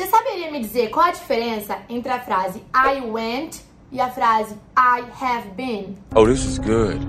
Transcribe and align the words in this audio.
Você 0.00 0.06
saberia 0.06 0.50
me 0.50 0.60
dizer 0.60 0.88
qual 0.88 1.08
a 1.08 1.10
diferença 1.10 1.76
entre 1.86 2.10
a 2.10 2.18
frase 2.18 2.64
I 2.74 3.02
went 3.02 3.60
e 3.92 4.00
a 4.00 4.08
frase 4.08 4.54
I 4.74 5.04
have 5.22 5.50
been? 5.50 5.94
Oh, 6.16 6.24
this 6.24 6.42
is 6.42 6.56
good. 6.56 7.06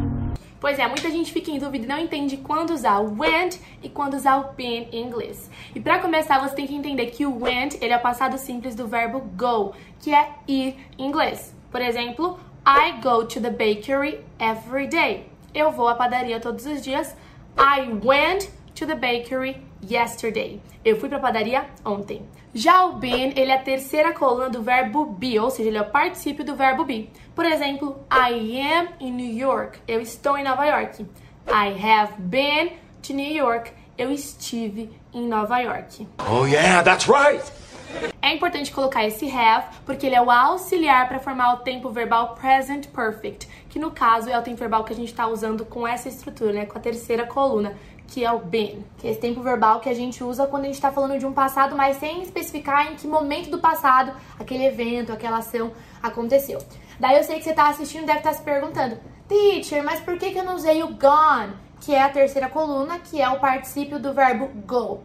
Pois 0.59 0.77
é, 0.77 0.86
muita 0.89 1.09
gente 1.09 1.31
fica 1.31 1.49
em 1.49 1.57
dúvida 1.57 1.85
e 1.85 1.88
não 1.88 1.97
entende 1.97 2.35
quando 2.35 2.71
usar 2.71 2.99
o 2.99 3.17
went 3.17 3.59
e 3.81 3.88
quando 3.88 4.15
usar 4.15 4.41
o 4.41 4.51
been 4.55 4.89
em 4.91 5.07
inglês. 5.07 5.49
E 5.73 5.79
para 5.79 5.99
começar, 5.99 6.39
você 6.39 6.54
tem 6.54 6.67
que 6.67 6.75
entender 6.75 7.05
que 7.12 7.25
o 7.25 7.41
went, 7.41 7.75
ele 7.81 7.93
é 7.93 7.97
o 7.97 8.01
passado 8.01 8.38
simples 8.38 8.75
do 8.75 8.86
verbo 8.86 9.21
go, 9.38 9.73
que 10.02 10.14
é 10.14 10.30
ir 10.46 10.76
em 11.00 11.08
inglês. 11.08 11.55
Por 11.71 11.82
exemplo, 11.82 12.38
I 12.68 13.00
go 13.02 13.23
to 13.23 13.39
the 13.39 13.52
bakery 13.52 14.20
every 14.38 14.88
day. 14.88 15.28
Eu 15.54 15.71
vou 15.71 15.88
à 15.88 15.96
padaria 15.96 16.42
todos 16.42 16.66
os 16.66 16.82
dias. 16.82 17.16
I 17.58 17.88
went 18.05 18.50
to 18.76 18.86
the 18.86 18.96
bakery 18.96 19.70
yesterday. 19.89 20.61
Eu 20.84 21.00
fui 21.00 21.09
para 21.09 21.18
a 21.18 21.21
padaria 21.21 21.66
ontem. 21.86 22.21
Já 22.54 22.86
o 22.86 22.93
been, 22.93 23.34
ele 23.36 23.52
é 23.52 23.55
a 23.55 23.61
terceira 23.61 24.13
coluna 24.13 24.50
do 24.50 24.61
verbo 24.61 25.05
be, 25.05 25.40
ou 25.40 25.49
seja, 25.49 25.70
ele 25.70 25.77
é 25.77 25.81
o 25.81 25.90
particípio 25.90 26.44
do 26.44 26.55
verbo 26.55 26.84
be. 26.84 27.09
Por 27.34 27.45
exemplo, 27.45 27.98
I 28.12 28.59
am 28.59 28.90
in 28.99 29.12
New 29.12 29.38
York. 29.38 29.80
Eu 29.88 30.02
estou 30.02 30.38
em 30.38 30.44
Nova 30.44 30.66
York. 30.66 31.05
I 31.48 31.73
have 31.81 32.13
been 32.17 32.73
to 33.04 33.13
New 33.13 33.34
York. 33.34 33.71
Eu 33.98 34.12
estive 34.12 34.90
em 35.13 35.27
Nova 35.27 35.59
York. 35.59 36.07
Oh, 36.29 36.45
yeah, 36.45 36.84
that's 36.84 37.07
right. 37.07 37.43
É 38.22 38.34
importante 38.34 38.72
colocar 38.72 39.05
esse 39.05 39.30
have, 39.30 39.66
porque 39.86 40.05
ele 40.05 40.16
é 40.16 40.22
o 40.22 40.30
auxiliar 40.30 41.08
para 41.08 41.20
formar 41.20 41.55
o 41.55 41.58
tempo 41.58 41.90
verbal 41.90 42.36
present 42.36 42.88
perfect, 42.88 43.48
que 43.70 43.80
no 43.80 43.91
caso 43.91 44.30
é 44.30 44.38
o 44.38 44.41
tempo 44.41 44.58
verbal 44.58 44.84
que 44.84 44.94
a 44.94 44.95
gente 44.95 45.09
está 45.09 45.27
usando 45.27 45.66
com 45.66 45.88
essa 45.88 46.08
estrutura, 46.08 46.54
né, 46.54 46.66
com 46.66 46.77
a 46.77 46.82
terceira 46.82 47.26
coluna, 47.26 47.76
que 48.08 48.26
é 48.26 48.32
o 48.32 48.40
been, 48.40 48.84
que 48.98 49.08
é 49.08 49.12
esse 49.12 49.20
tempo 49.20 49.41
verbal 49.41 49.80
que 49.80 49.88
a 49.88 49.94
gente 49.94 50.23
usa 50.23 50.46
quando 50.46 50.63
a 50.63 50.66
gente 50.68 50.76
está 50.76 50.91
falando 50.91 51.18
de 51.18 51.26
um 51.26 51.32
passado, 51.32 51.76
mas 51.76 51.98
sem 51.98 52.22
especificar 52.22 52.91
em 52.91 52.96
que 52.96 53.08
momento 53.08 53.49
do 53.49 53.59
passado 53.59 54.13
aquele 54.38 54.66
evento, 54.66 55.13
aquela 55.13 55.38
ação 55.38 55.71
aconteceu. 56.04 56.60
Daí 56.99 57.18
eu 57.18 57.24
sei 57.24 57.37
que 57.37 57.43
você 57.43 57.52
está 57.52 57.70
assistindo 57.70 58.04
e 58.04 58.05
deve 58.05 58.20
estar 58.20 58.32
tá 58.32 58.35
se 58.35 58.43
perguntando, 58.43 58.99
teacher, 59.27 59.84
mas 59.84 59.99
por 60.02 60.18
que, 60.18 60.32
que 60.32 60.37
eu 60.37 60.43
não 60.43 60.55
usei 60.55 60.84
o 60.84 60.90
gone, 60.90 61.54
que 61.80 61.96
é 61.96 62.04
a 62.04 62.10
terceira 62.10 62.49
coluna, 62.49 62.99
que 62.99 63.21
é 63.21 63.30
o 63.30 63.40
particípio 63.40 63.98
do 63.98 64.13
verbo 64.13 64.47
go? 64.66 65.03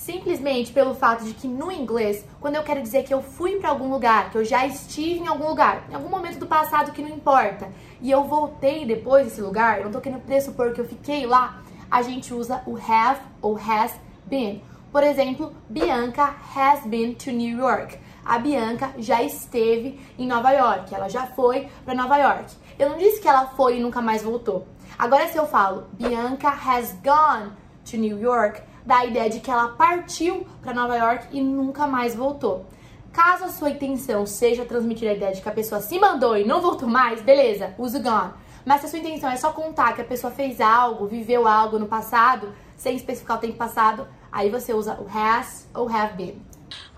Simplesmente 0.00 0.72
pelo 0.72 0.94
fato 0.94 1.24
de 1.24 1.34
que 1.34 1.46
no 1.46 1.70
inglês, 1.70 2.24
quando 2.40 2.54
eu 2.54 2.62
quero 2.62 2.80
dizer 2.80 3.02
que 3.04 3.12
eu 3.12 3.20
fui 3.20 3.56
para 3.56 3.68
algum 3.68 3.90
lugar, 3.90 4.30
que 4.30 4.38
eu 4.38 4.44
já 4.46 4.66
estive 4.66 5.20
em 5.20 5.26
algum 5.26 5.46
lugar, 5.46 5.84
em 5.90 5.94
algum 5.94 6.08
momento 6.08 6.38
do 6.38 6.46
passado 6.46 6.90
que 6.90 7.02
não 7.02 7.10
importa, 7.10 7.68
e 8.00 8.10
eu 8.10 8.24
voltei 8.24 8.86
depois 8.86 9.26
desse 9.26 9.42
lugar, 9.42 9.76
eu 9.76 9.84
não 9.84 9.92
tô 9.92 10.00
querendo 10.00 10.22
pressupor 10.22 10.72
que 10.72 10.80
eu 10.80 10.88
fiquei 10.88 11.26
lá, 11.26 11.62
a 11.90 12.00
gente 12.00 12.32
usa 12.32 12.62
o 12.66 12.78
have 12.78 13.20
ou 13.42 13.58
has 13.58 13.92
been. 14.24 14.62
Por 14.90 15.04
exemplo, 15.04 15.52
Bianca 15.68 16.34
has 16.56 16.80
been 16.86 17.12
to 17.12 17.30
New 17.30 17.58
York. 17.58 17.98
A 18.24 18.38
Bianca 18.38 18.94
já 18.96 19.22
esteve 19.22 20.00
em 20.18 20.26
Nova 20.26 20.50
York, 20.50 20.94
ela 20.94 21.10
já 21.10 21.26
foi 21.26 21.68
para 21.84 21.94
Nova 21.94 22.16
York. 22.16 22.56
Eu 22.78 22.88
não 22.88 22.96
disse 22.96 23.20
que 23.20 23.28
ela 23.28 23.48
foi 23.48 23.76
e 23.76 23.82
nunca 23.82 24.00
mais 24.00 24.22
voltou. 24.22 24.66
Agora, 24.98 25.28
se 25.28 25.36
eu 25.36 25.46
falo 25.46 25.88
Bianca 25.92 26.48
has 26.48 26.96
gone 27.04 27.52
to 27.84 27.96
New 27.96 28.18
York, 28.18 28.62
dá 28.84 28.98
a 28.98 29.06
ideia 29.06 29.30
de 29.30 29.40
que 29.40 29.50
ela 29.50 29.68
partiu 29.68 30.46
para 30.62 30.74
Nova 30.74 30.96
York 30.96 31.26
e 31.32 31.40
nunca 31.40 31.86
mais 31.86 32.14
voltou. 32.14 32.66
Caso 33.12 33.44
a 33.44 33.48
sua 33.48 33.70
intenção 33.70 34.24
seja 34.24 34.64
transmitir 34.64 35.08
a 35.08 35.14
ideia 35.14 35.34
de 35.34 35.42
que 35.42 35.48
a 35.48 35.52
pessoa 35.52 35.80
se 35.80 35.98
mandou 35.98 36.36
e 36.36 36.44
não 36.44 36.60
voltou 36.60 36.88
mais, 36.88 37.20
beleza, 37.20 37.74
use 37.76 37.96
o 37.98 38.02
gone. 38.02 38.32
Mas 38.64 38.80
se 38.80 38.86
a 38.86 38.88
sua 38.90 38.98
intenção 38.98 39.30
é 39.30 39.36
só 39.36 39.52
contar 39.52 39.94
que 39.94 40.00
a 40.00 40.04
pessoa 40.04 40.30
fez 40.30 40.60
algo, 40.60 41.06
viveu 41.06 41.48
algo 41.48 41.78
no 41.78 41.86
passado, 41.86 42.52
sem 42.76 42.94
especificar 42.96 43.38
o 43.38 43.40
tempo 43.40 43.56
passado, 43.56 44.06
aí 44.30 44.48
você 44.48 44.72
usa 44.72 44.94
o 45.00 45.06
has 45.12 45.68
ou 45.74 45.88
have 45.88 46.14
been. 46.14 46.40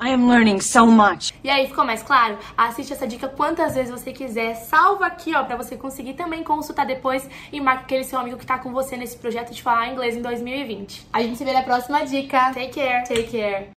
I 0.00 0.10
am 0.10 0.28
learning 0.28 0.60
so 0.60 0.86
much. 0.86 1.32
E 1.42 1.50
aí, 1.50 1.66
ficou 1.66 1.84
mais 1.84 2.02
claro? 2.02 2.38
Assiste 2.56 2.92
essa 2.92 3.06
dica 3.06 3.28
quantas 3.28 3.74
vezes 3.74 3.90
você 3.90 4.12
quiser. 4.12 4.54
Salva 4.54 5.06
aqui, 5.06 5.34
ó, 5.34 5.44
pra 5.44 5.56
você 5.56 5.76
conseguir 5.76 6.14
também 6.14 6.42
consultar 6.42 6.86
depois 6.86 7.28
e 7.52 7.60
marca 7.60 7.82
aquele 7.82 8.04
seu 8.04 8.18
amigo 8.18 8.36
que 8.36 8.46
tá 8.46 8.58
com 8.58 8.72
você 8.72 8.96
nesse 8.96 9.16
projeto 9.16 9.52
de 9.52 9.62
falar 9.62 9.88
inglês 9.88 10.16
em 10.16 10.22
2020. 10.22 11.06
A 11.12 11.22
gente 11.22 11.36
se 11.36 11.44
vê 11.44 11.52
na 11.52 11.62
próxima 11.62 12.04
dica. 12.04 12.52
Take 12.52 12.74
care. 12.74 13.04
Take 13.08 13.30
care. 13.30 13.68